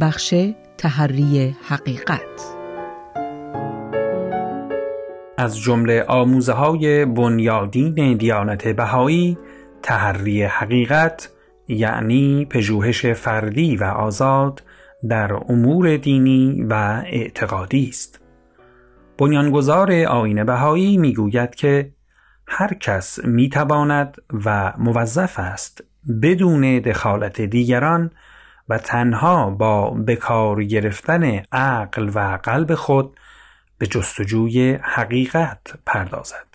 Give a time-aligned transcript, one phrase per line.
[0.00, 0.34] بخش
[0.78, 2.54] تحری حقیقت
[5.38, 9.38] از جمله آموزه های بنیادین دیانت بهایی
[9.82, 11.30] تحری حقیقت
[11.68, 14.62] یعنی پژوهش فردی و آزاد
[15.08, 18.20] در امور دینی و اعتقادی است.
[19.18, 21.92] بنیانگذار آین بهایی می‌گوید که
[22.46, 25.84] هر کس می‌تواند و موظف است
[26.22, 28.10] بدون دخالت دیگران
[28.68, 33.20] و تنها با بکار گرفتن عقل و قلب خود
[33.78, 36.46] به جستجوی حقیقت پردازد.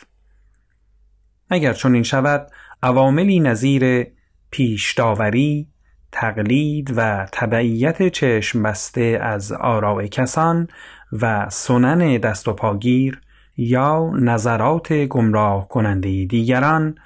[1.49, 2.51] اگر چون این شود
[2.83, 4.07] عواملی نظیر
[4.51, 5.67] پیشداوری،
[6.11, 10.67] تقلید و تبعیت چشم بسته از آراء کسان
[11.21, 13.21] و سنن دست و پاگیر
[13.57, 16.97] یا نظرات گمراه کننده دیگران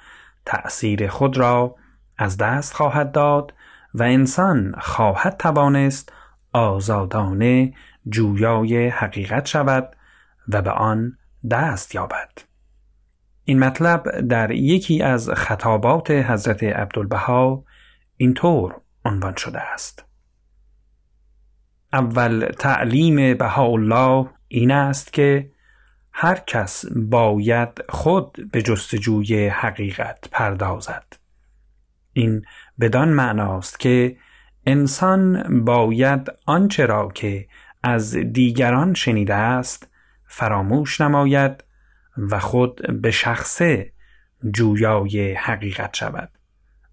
[0.46, 1.74] تأثیر خود را
[2.18, 3.54] از دست خواهد داد
[3.94, 6.12] و انسان خواهد توانست
[6.52, 7.74] آزادانه
[8.08, 9.96] جویای حقیقت شود
[10.48, 11.18] و به آن
[11.50, 12.30] دست یابد.
[13.44, 17.64] این مطلب در یکی از خطابات حضرت عبدالبها
[18.16, 20.04] اینطور عنوان شده است.
[21.92, 25.50] اول تعلیم بهاءالله این است که
[26.12, 31.21] هر کس باید خود به جستجوی حقیقت پردازد.
[32.12, 32.44] این
[32.80, 34.16] بدان معناست که
[34.66, 37.46] انسان باید آنچه را که
[37.82, 39.88] از دیگران شنیده است
[40.26, 41.64] فراموش نماید
[42.16, 43.92] و خود به شخصه
[44.54, 46.30] جویای حقیقت شود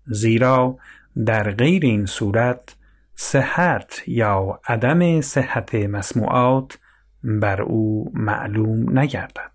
[0.06, 0.78] زیرا
[1.26, 2.76] در غیر این صورت
[3.16, 6.80] صحت یا عدم صحت مسموعات
[7.24, 9.52] بر او معلوم نگردد.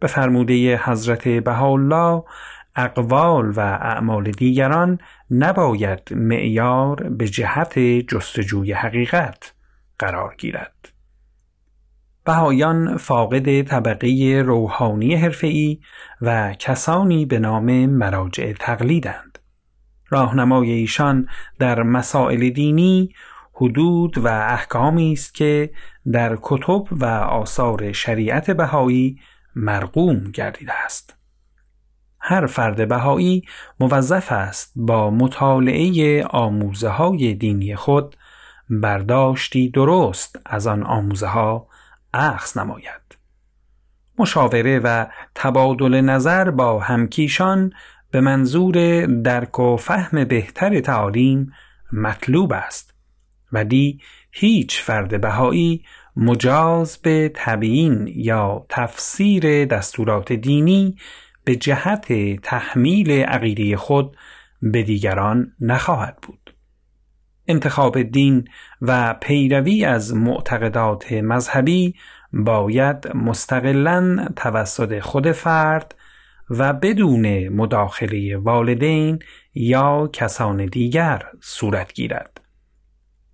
[0.00, 2.22] به فرموده حضرت بهاءالله
[2.76, 4.98] اقوال و اعمال دیگران
[5.30, 9.54] نباید معیار به جهت جستجوی حقیقت
[9.98, 10.92] قرار گیرد
[12.24, 15.80] بهایان فاقد طبقه روحانی حرفه‌ای
[16.20, 19.38] و کسانی به نام مراجع تقلیدند.
[20.08, 21.28] راهنمای ایشان
[21.58, 23.14] در مسائل دینی
[23.54, 25.70] حدود و احکامی است که
[26.12, 29.20] در کتب و آثار شریعت بهایی
[29.56, 31.16] مرقوم گردیده است.
[32.24, 33.42] هر فرد بهایی
[33.80, 38.16] موظف است با مطالعه آموزه های دینی خود
[38.70, 41.68] برداشتی درست از آن آموزه ها
[42.14, 43.18] اخذ نماید.
[44.18, 47.72] مشاوره و تبادل نظر با همکیشان
[48.10, 51.52] به منظور درک و فهم بهتر تعالیم
[51.92, 52.94] مطلوب است
[53.52, 54.00] ولی
[54.32, 55.84] هیچ فرد بهایی
[56.16, 60.96] مجاز به تبیین یا تفسیر دستورات دینی
[61.44, 64.16] به جهت تحمیل عقیده خود
[64.62, 66.54] به دیگران نخواهد بود
[67.48, 68.48] انتخاب دین
[68.82, 71.94] و پیروی از معتقدات مذهبی
[72.32, 75.94] باید مستقلا توسط خود فرد
[76.50, 79.18] و بدون مداخله والدین
[79.54, 82.40] یا کسان دیگر صورت گیرد.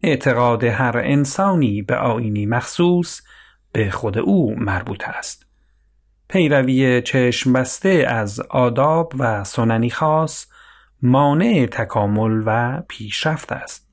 [0.02, 3.20] اعتقاد هر انسانی به آینی مخصوص
[3.72, 5.47] به خود او مربوط است.
[6.28, 10.46] پیروی چشم بسته از آداب و سننی خاص
[11.02, 13.88] مانع تکامل و پیشرفت است.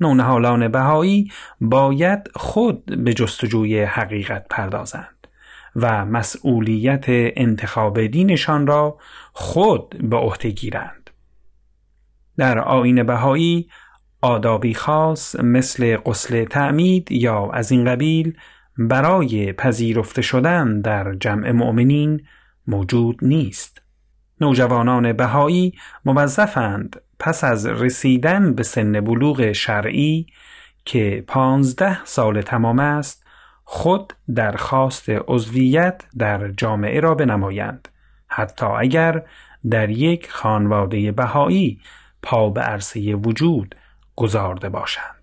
[0.00, 5.28] نونهالان بهایی باید خود به جستجوی حقیقت پردازند
[5.76, 8.98] و مسئولیت انتخاب دینشان را
[9.32, 11.10] خود به عهده گیرند.
[12.36, 13.68] در آین بهایی
[14.20, 18.36] آدابی خاص مثل قسل تعمید یا از این قبیل
[18.78, 22.26] برای پذیرفته شدن در جمع مؤمنین
[22.66, 23.82] موجود نیست.
[24.40, 25.74] نوجوانان بهایی
[26.04, 30.26] موظفند پس از رسیدن به سن بلوغ شرعی
[30.84, 33.24] که پانزده سال تمام است
[33.64, 37.88] خود درخواست عضویت در جامعه را بنمایند
[38.26, 39.22] حتی اگر
[39.70, 41.80] در یک خانواده بهایی
[42.22, 43.74] پا به عرصه وجود
[44.16, 45.21] گذارده باشند